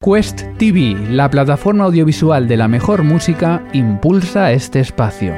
[0.00, 5.34] Quest TV, la plataforma audiovisual de la mejor música, impulsa este espacio.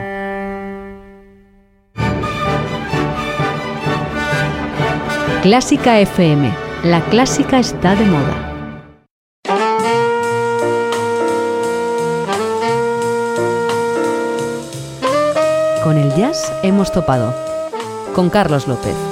[5.41, 6.53] Clásica FM.
[6.85, 8.53] La clásica está de moda.
[15.83, 17.35] Con el jazz hemos topado.
[18.15, 19.10] Con Carlos López.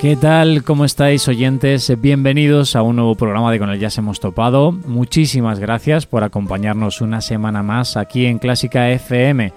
[0.00, 0.64] ¿Qué tal?
[0.64, 1.92] ¿Cómo estáis oyentes?
[2.00, 4.72] Bienvenidos a un nuevo programa de Con el Jazz hemos topado.
[4.72, 9.52] Muchísimas gracias por acompañarnos una semana más aquí en Clásica FM.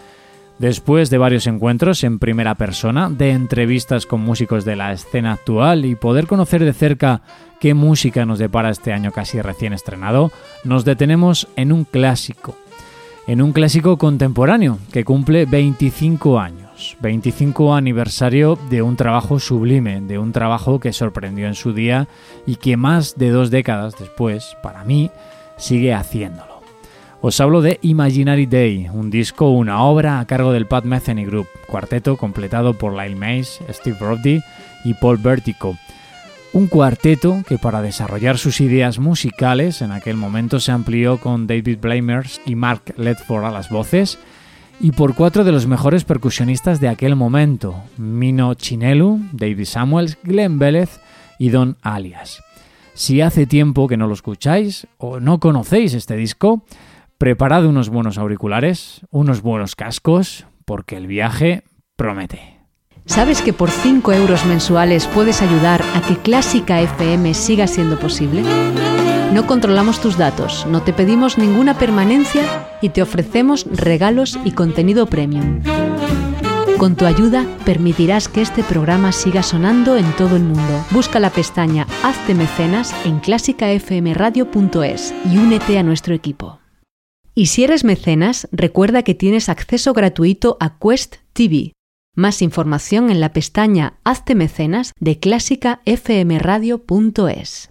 [0.59, 5.85] Después de varios encuentros en primera persona, de entrevistas con músicos de la escena actual
[5.85, 7.21] y poder conocer de cerca
[7.62, 10.30] qué música nos depara este año casi recién estrenado,
[10.66, 12.57] nos detenemos en un clásico.
[13.27, 16.62] En un clásico contemporáneo que cumple 25 años.
[17.00, 22.08] 25 aniversario de un trabajo sublime, de un trabajo que sorprendió en su día
[22.46, 25.12] y que más de dos décadas después, para mí,
[25.57, 26.62] sigue haciéndolo.
[27.21, 31.48] Os hablo de Imaginary Day, un disco, una obra a cargo del Pat Metheny Group,
[31.68, 34.41] cuarteto completado por Lyle Mays, Steve Roddy
[34.84, 35.77] y Paul Vertico.
[36.51, 41.79] Un cuarteto que para desarrollar sus ideas musicales en aquel momento se amplió con David
[41.79, 44.20] Blamers y Mark Ledford a las voces,
[44.79, 50.60] y por cuatro de los mejores percusionistas de aquel momento, Mino Chinelu, David Samuels, Glenn
[50.60, 50.99] Vélez
[51.40, 52.43] y Don Alias.
[52.94, 56.66] Si hace tiempo que no lo escucháis o no conocéis este disco,
[57.18, 61.63] preparad unos buenos auriculares, unos buenos cascos, porque el viaje
[61.96, 62.63] promete.
[63.05, 68.44] ¿Sabes que por 5 euros mensuales puedes ayudar a que Clásica FM siga siendo posible?
[69.34, 72.44] No controlamos tus datos, no te pedimos ninguna permanencia
[72.81, 75.62] y te ofrecemos regalos y contenido premium.
[76.78, 80.85] Con tu ayuda permitirás que este programa siga sonando en todo el mundo.
[80.91, 86.59] Busca la pestaña Hazte mecenas en clásicafmradio.es y únete a nuestro equipo.
[87.35, 91.73] Y si eres mecenas, recuerda que tienes acceso gratuito a Quest TV.
[92.16, 97.69] Más información en la pestaña Hazte mecenas de clásicafmradio.es.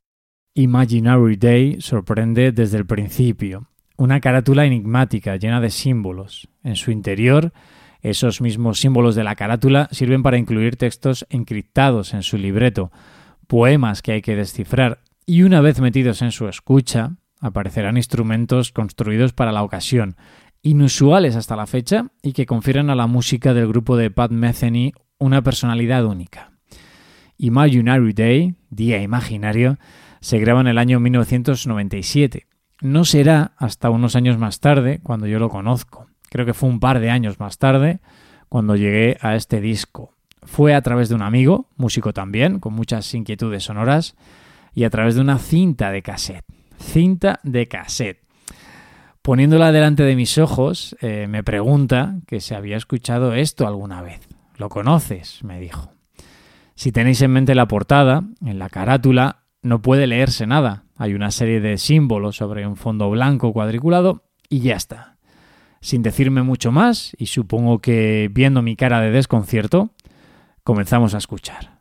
[0.54, 3.68] Imaginary Day sorprende desde el principio.
[3.96, 6.48] Una carátula enigmática llena de símbolos.
[6.64, 7.52] En su interior,
[8.00, 12.90] esos mismos símbolos de la carátula sirven para incluir textos encriptados en su libreto,
[13.46, 19.32] poemas que hay que descifrar, y una vez metidos en su escucha, aparecerán instrumentos construidos
[19.32, 20.16] para la ocasión,
[20.62, 24.92] inusuales hasta la fecha y que confieren a la música del grupo de Pat Metheny
[25.18, 26.52] una personalidad única.
[27.36, 29.78] Imaginary Day, Día Imaginario,
[30.20, 32.46] se graba en el año 1997.
[32.80, 36.06] No será hasta unos años más tarde cuando yo lo conozco.
[36.30, 38.00] Creo que fue un par de años más tarde
[38.48, 40.14] cuando llegué a este disco.
[40.44, 44.16] Fue a través de un amigo, músico también, con muchas inquietudes sonoras,
[44.74, 46.44] y a través de una cinta de cassette.
[46.78, 48.21] Cinta de cassette.
[49.22, 54.20] Poniéndola delante de mis ojos, eh, me pregunta que si había escuchado esto alguna vez.
[54.56, 55.44] ¿Lo conoces?
[55.44, 55.92] me dijo.
[56.74, 60.86] Si tenéis en mente la portada, en la carátula no puede leerse nada.
[60.96, 65.16] Hay una serie de símbolos sobre un fondo blanco cuadriculado y ya está.
[65.80, 69.90] Sin decirme mucho más, y supongo que viendo mi cara de desconcierto,
[70.64, 71.71] comenzamos a escuchar.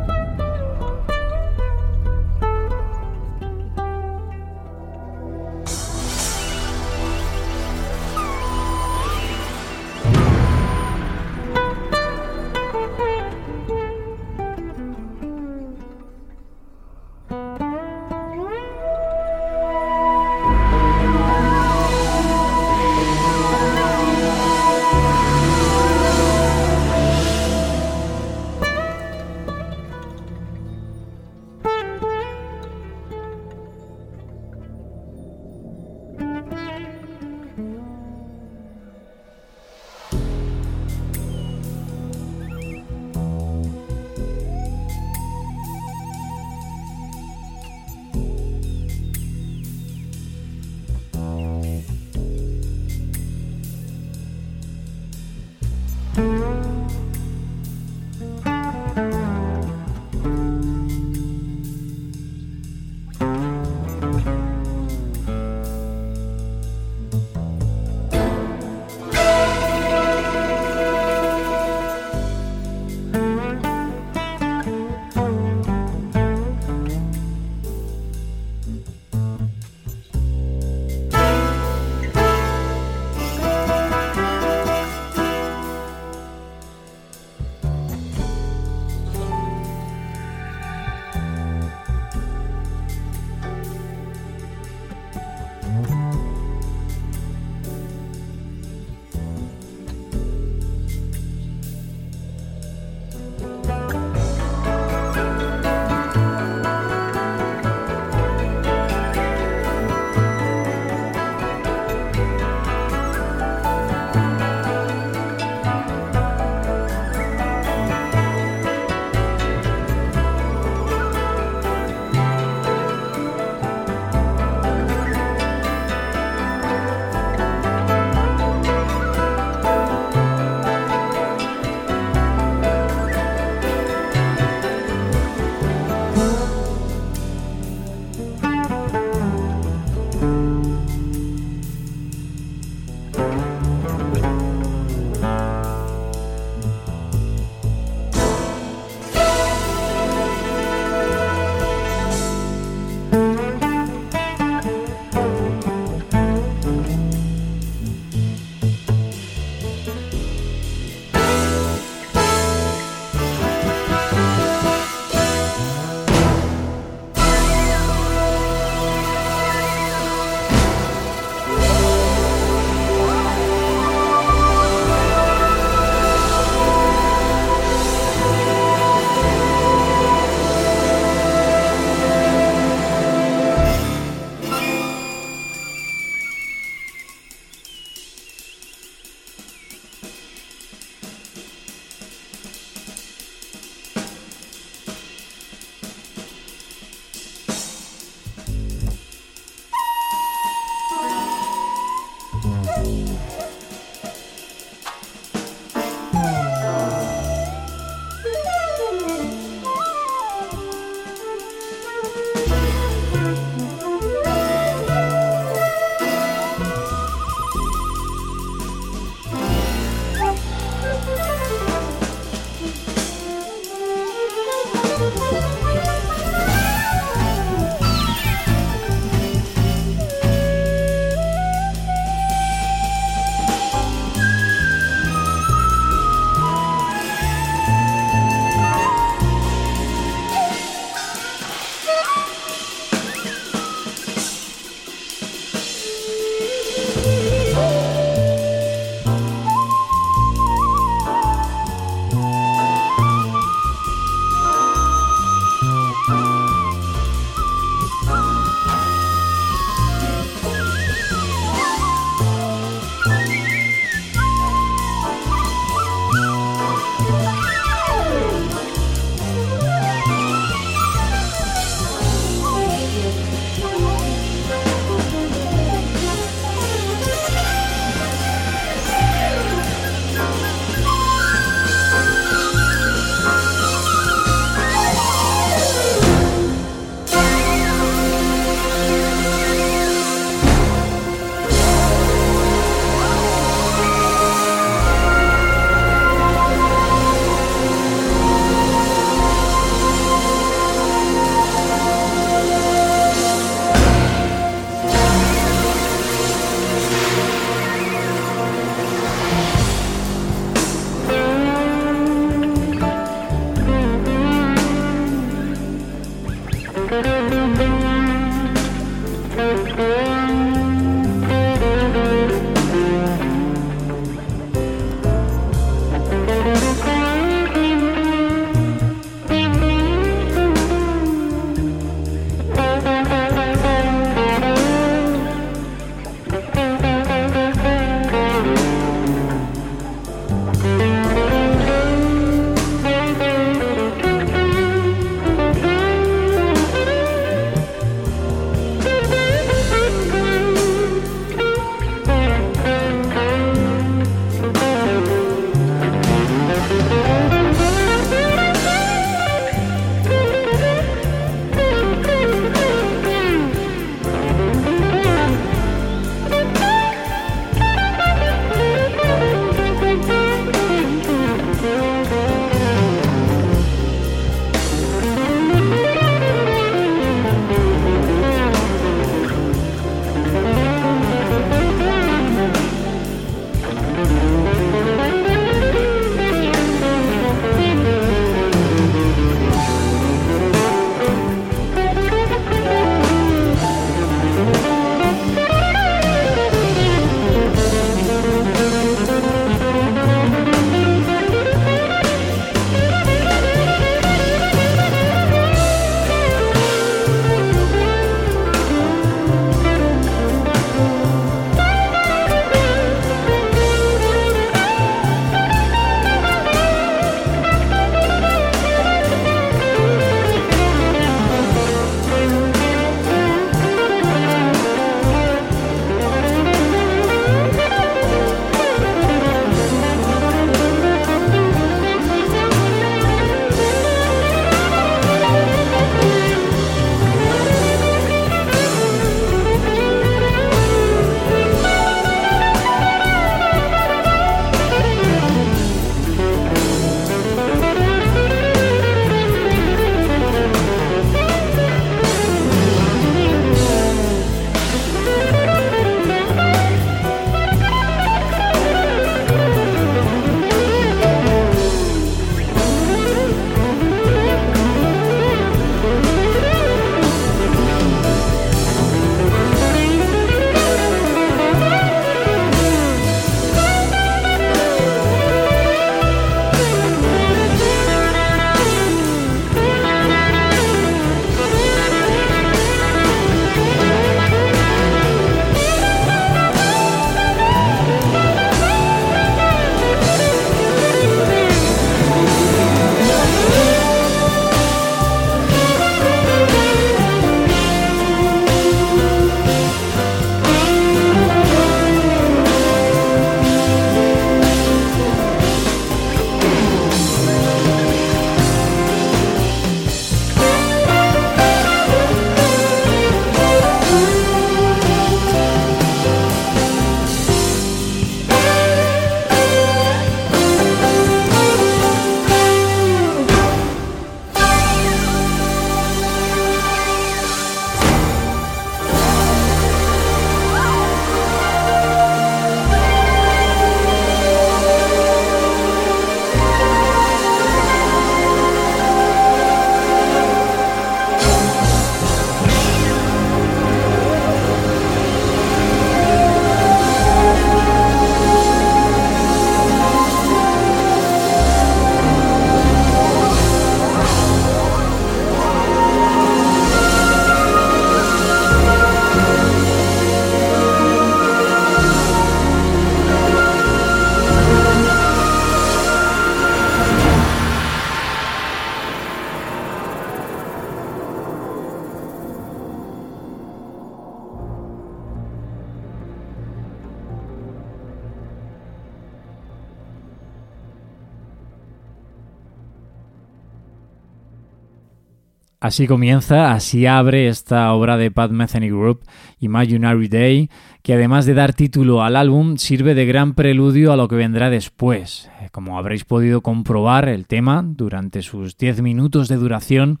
[585.64, 589.00] Así comienza, así abre esta obra de Pat Metheny Group,
[589.40, 590.50] Imaginary Day,
[590.82, 594.50] que además de dar título al álbum, sirve de gran preludio a lo que vendrá
[594.50, 595.30] después.
[595.40, 600.00] Eh, como habréis podido comprobar, el tema, durante sus 10 minutos de duración,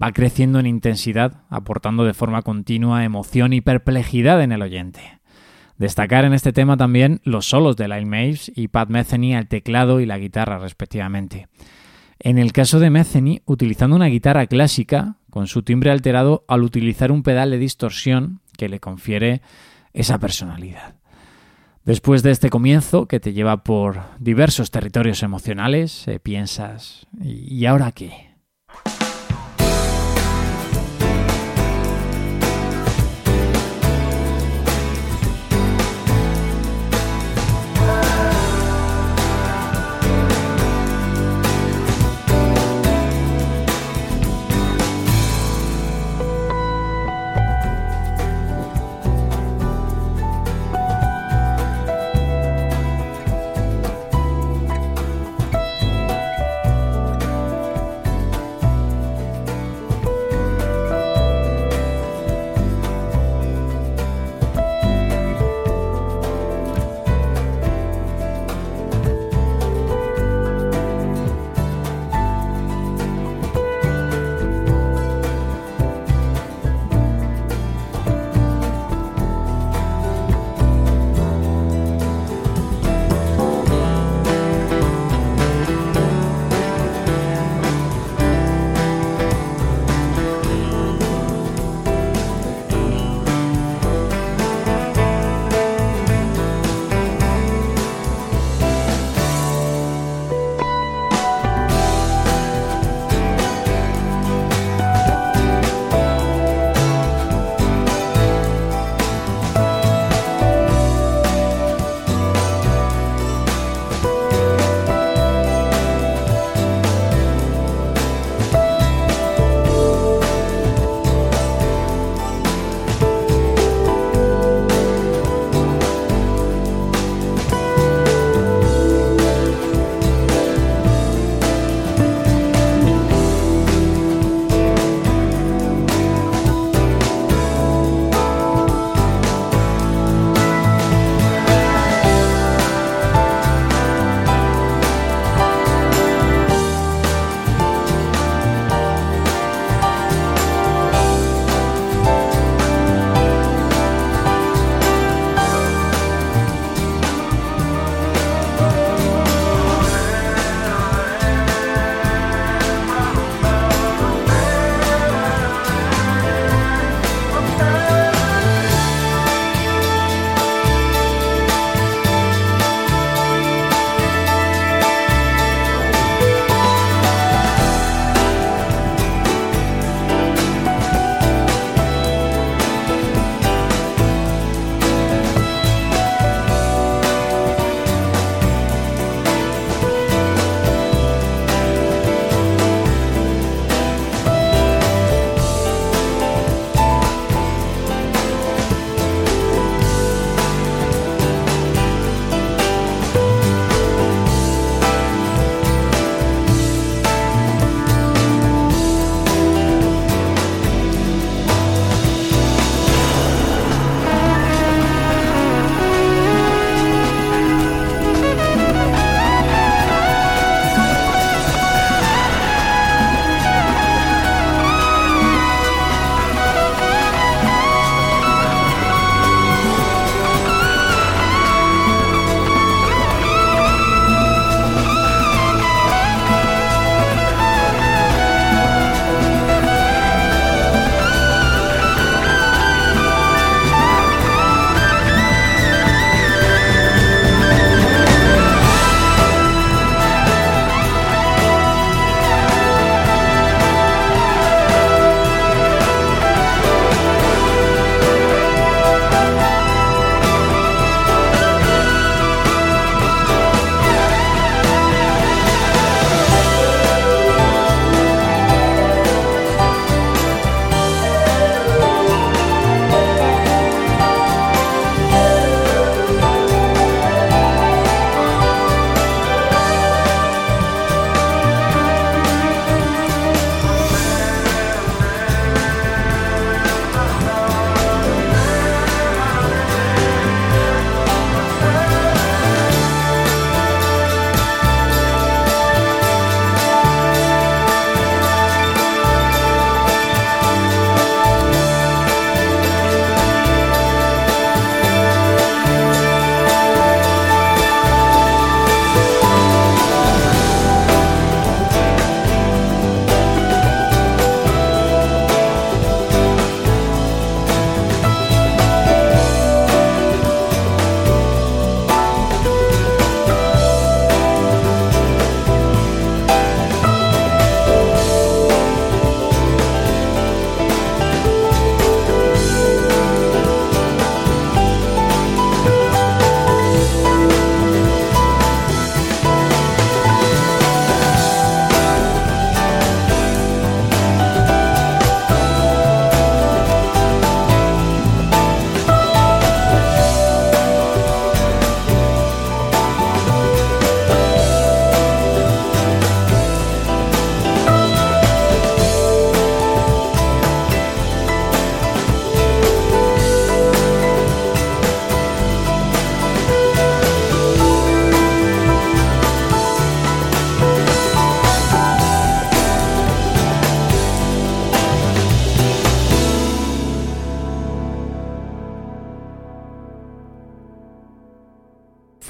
[0.00, 5.00] va creciendo en intensidad, aportando de forma continua emoción y perplejidad en el oyente.
[5.76, 9.98] Destacar en este tema también los solos de Lyle Maves y Pat Metheny al teclado
[9.98, 11.48] y la guitarra respectivamente.
[12.22, 17.10] En el caso de Metheny, utilizando una guitarra clásica, con su timbre alterado al utilizar
[17.12, 19.40] un pedal de distorsión que le confiere
[19.94, 20.96] esa personalidad.
[21.84, 27.90] Después de este comienzo que te lleva por diversos territorios emocionales, eh, piensas, ¿y ahora
[27.92, 28.29] qué?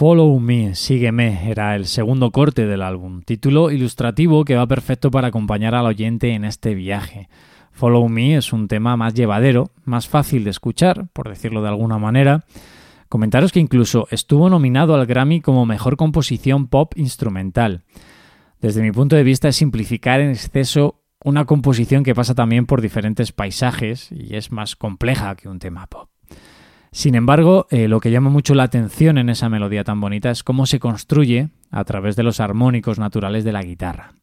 [0.00, 5.28] Follow Me, Sígueme, era el segundo corte del álbum, título ilustrativo que va perfecto para
[5.28, 7.28] acompañar al oyente en este viaje.
[7.70, 11.98] Follow Me es un tema más llevadero, más fácil de escuchar, por decirlo de alguna
[11.98, 12.46] manera.
[13.10, 17.84] Comentaros que incluso estuvo nominado al Grammy como Mejor Composición Pop Instrumental.
[18.58, 22.80] Desde mi punto de vista es simplificar en exceso una composición que pasa también por
[22.80, 26.09] diferentes paisajes y es más compleja que un tema pop.
[26.92, 30.42] Sin embargo, eh, lo que llama mucho la atención en esa melodía tan bonita es
[30.42, 34.14] cómo se construye a través de los armónicos naturales de la guitarra.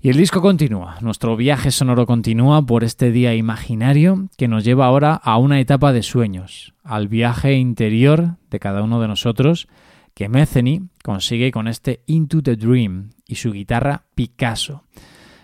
[0.00, 4.86] Y el disco continúa, nuestro viaje sonoro continúa por este día imaginario que nos lleva
[4.86, 9.68] ahora a una etapa de sueños, al viaje interior de cada uno de nosotros
[10.14, 14.82] que Metheny consigue con este Into the Dream y su guitarra Picasso,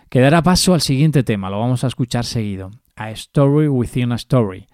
[0.08, 4.16] que dará paso al siguiente tema, lo vamos a escuchar seguido, A Story Within a
[4.16, 4.66] Story,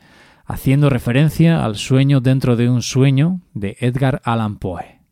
[0.45, 5.04] haciendo referencia al sueño dentro de un sueño de Edgar Allan Poe.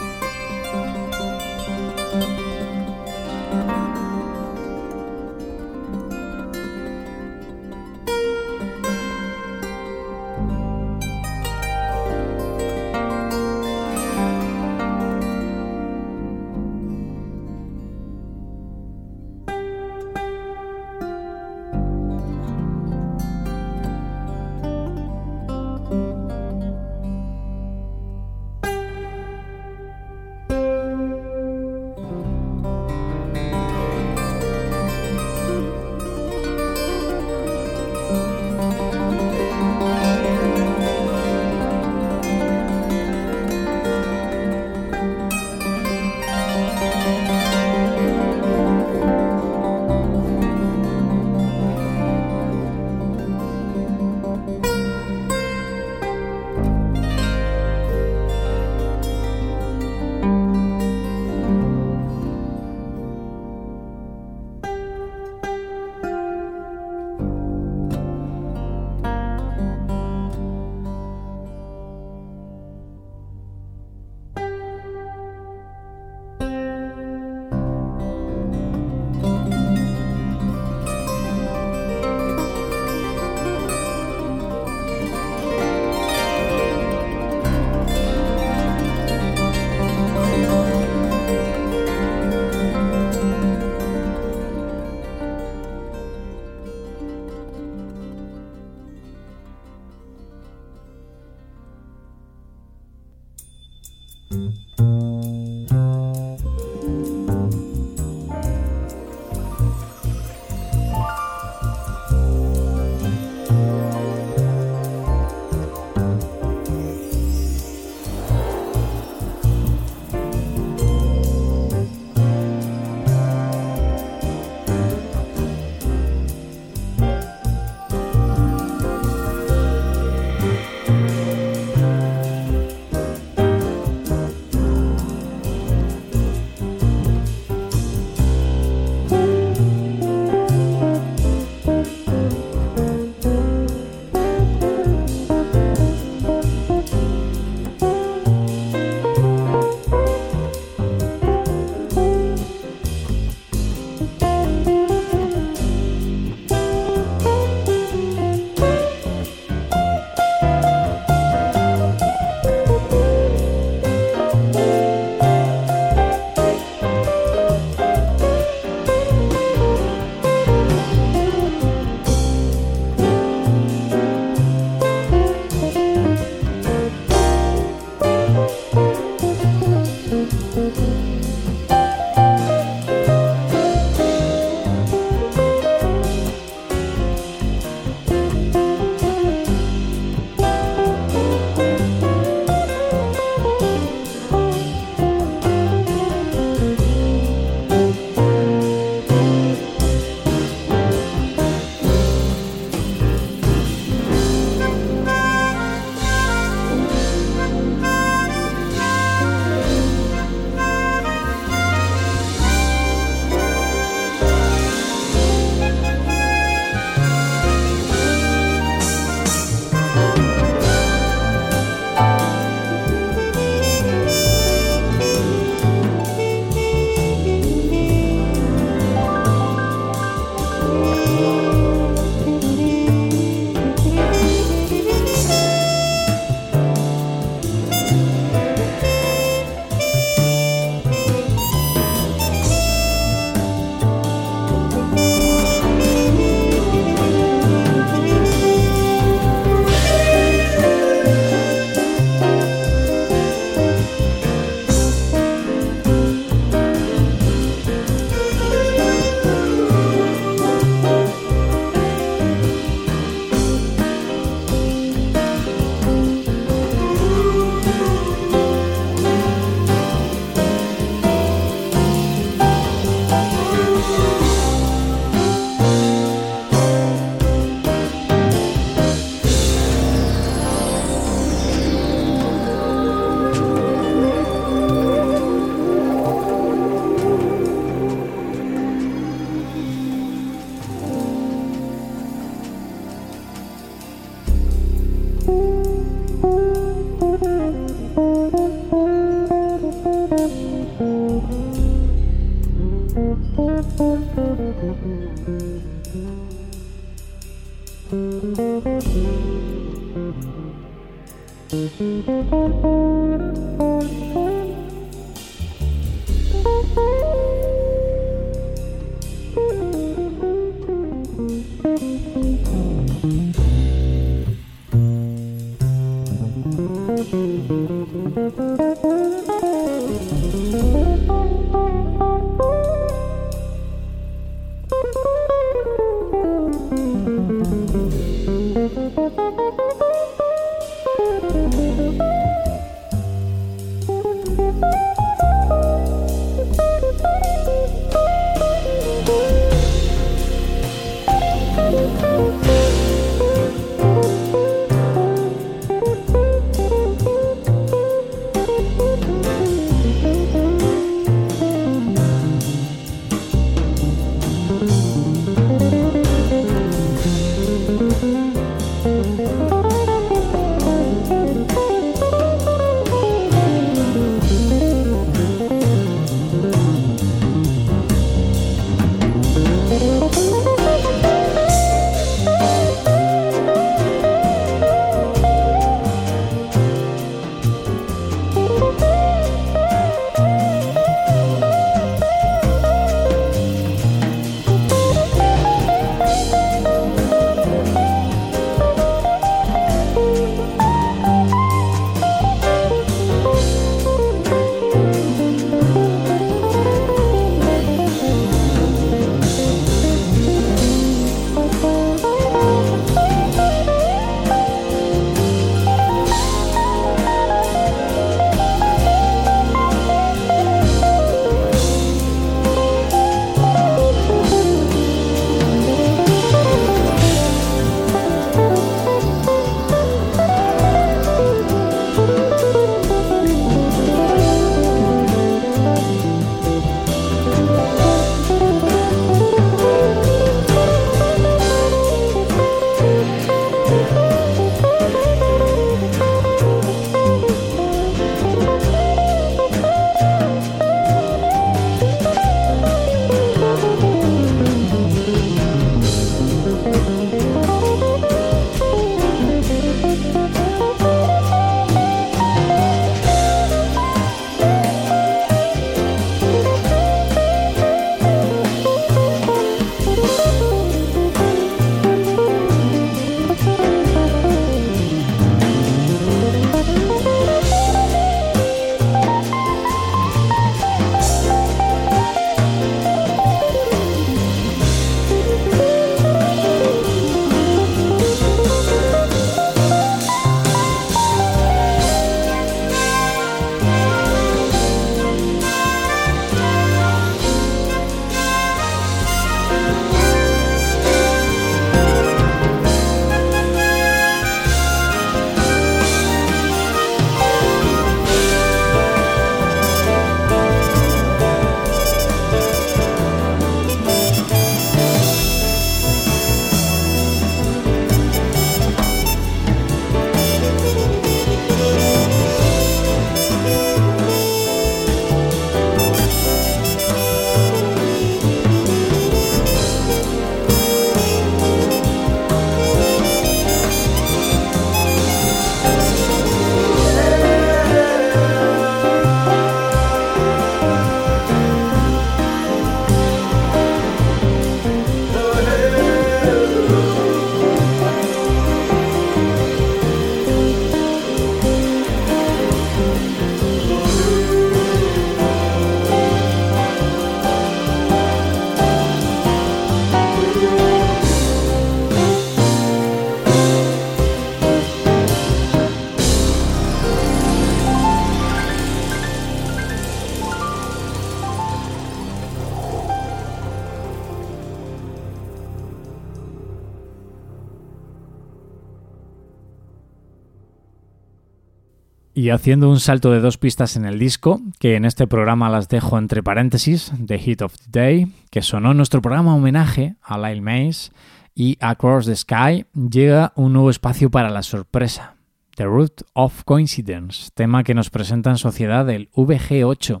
[582.24, 585.68] Y haciendo un salto de dos pistas en el disco, que en este programa las
[585.68, 590.16] dejo entre paréntesis, The Hit of the Day, que sonó en nuestro programa homenaje a
[590.16, 590.90] Lyle Mays,
[591.34, 595.16] y Across the Sky, llega un nuevo espacio para la sorpresa,
[595.56, 600.00] The Root of Coincidence, tema que nos presenta en sociedad el VG8,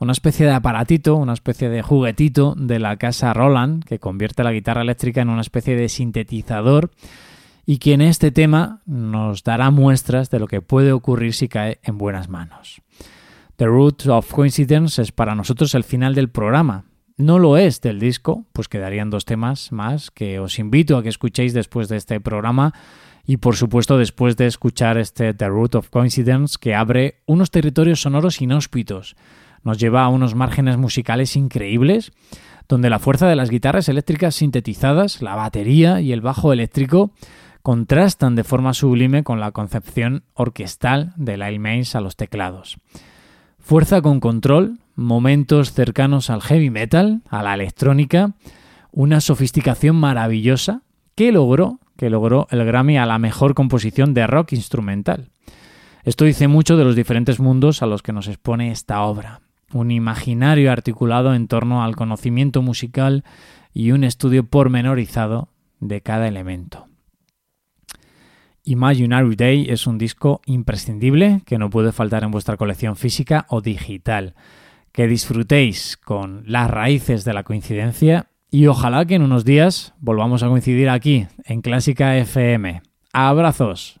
[0.00, 4.50] una especie de aparatito, una especie de juguetito de la casa Roland, que convierte la
[4.50, 6.90] guitarra eléctrica en una especie de sintetizador
[7.66, 11.78] y que en este tema nos dará muestras de lo que puede ocurrir si cae
[11.82, 12.82] en buenas manos.
[13.56, 16.86] The Root of Coincidence es para nosotros el final del programa.
[17.16, 21.08] No lo es del disco, pues quedarían dos temas más que os invito a que
[21.08, 22.74] escuchéis después de este programa
[23.24, 28.02] y por supuesto después de escuchar este The Root of Coincidence que abre unos territorios
[28.02, 29.16] sonoros inhóspitos,
[29.62, 32.12] nos lleva a unos márgenes musicales increíbles,
[32.68, 37.12] donde la fuerza de las guitarras eléctricas sintetizadas, la batería y el bajo eléctrico
[37.64, 42.76] contrastan de forma sublime con la concepción orquestal de Lyle Mays a los teclados.
[43.58, 48.34] Fuerza con control, momentos cercanos al heavy metal, a la electrónica,
[48.92, 50.82] una sofisticación maravillosa
[51.14, 55.30] que logró, que logró el Grammy a la mejor composición de rock instrumental.
[56.02, 59.40] Esto dice mucho de los diferentes mundos a los que nos expone esta obra.
[59.72, 63.24] Un imaginario articulado en torno al conocimiento musical
[63.72, 65.48] y un estudio pormenorizado
[65.80, 66.88] de cada elemento.
[68.64, 73.60] Imaginary Day es un disco imprescindible que no puede faltar en vuestra colección física o
[73.60, 74.34] digital.
[74.92, 80.42] Que disfrutéis con las raíces de la coincidencia y ojalá que en unos días volvamos
[80.42, 82.82] a coincidir aquí en Clásica FM.
[83.12, 84.00] Abrazos.